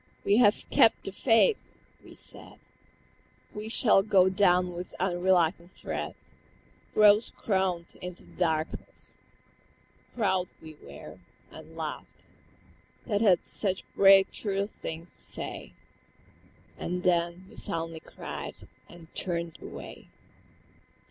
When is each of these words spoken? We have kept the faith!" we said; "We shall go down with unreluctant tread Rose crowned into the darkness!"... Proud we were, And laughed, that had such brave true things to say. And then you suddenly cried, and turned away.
We 0.25 0.37
have 0.37 0.67
kept 0.71 1.03
the 1.05 1.11
faith!" 1.11 1.63
we 2.03 2.15
said; 2.15 2.57
"We 3.53 3.69
shall 3.69 4.01
go 4.01 4.29
down 4.29 4.73
with 4.73 4.95
unreluctant 4.99 5.77
tread 5.77 6.15
Rose 6.95 7.31
crowned 7.37 7.93
into 8.01 8.23
the 8.23 8.31
darkness!"... 8.35 9.15
Proud 10.15 10.47
we 10.59 10.73
were, 10.81 11.19
And 11.51 11.77
laughed, 11.77 12.07
that 13.05 13.21
had 13.21 13.45
such 13.45 13.83
brave 13.93 14.31
true 14.31 14.65
things 14.65 15.11
to 15.11 15.17
say. 15.17 15.73
And 16.79 17.03
then 17.03 17.45
you 17.47 17.55
suddenly 17.55 17.99
cried, 17.99 18.55
and 18.89 19.13
turned 19.13 19.59
away. 19.61 20.07